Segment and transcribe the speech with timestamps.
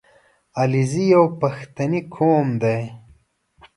[0.59, 2.79] •علیزي یو پښتني قوم دی.